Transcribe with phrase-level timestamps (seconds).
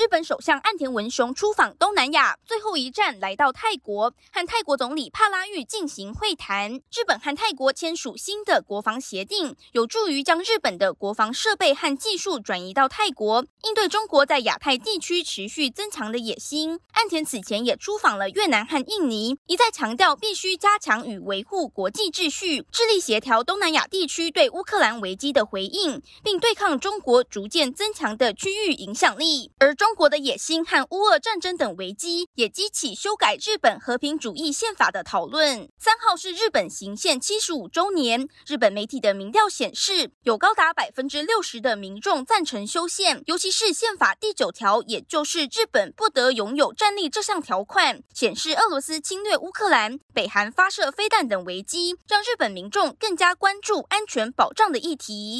[0.00, 6.72] 日本首相岸田文雄出访东南亚，最后一站来到泰国，和泰国总理帕拉育进行会谈。
[6.90, 16.80] 日本和泰国签署新的国防协定，有助于将日本的国防设备和技术转移到泰国，应对中国在亚太地区持续增强的野心。
[16.92, 29.52] 岸田此前也出访了越南和印尼，一再强调必须加强与维护国际秩序，致力协调东南亚地区对乌克兰危机的回应，并对抗中国逐渐增强的区域影响力。
[29.58, 35.68] 而中中国的野心和乌俄战争等危机，也激起修改日本和平主义宪法的讨论。
[35.80, 55.38] 三号是日本行宪七十五周年，日本媒体的民调显示，有高达百分之六十的民众赞成修宪，尤其是宪法第九条，也就是日本不得拥有战力这项条款，显示俄罗斯侵略乌克兰、北韩发射飞弹等危机，让日本民众更加关注安全保障的议题。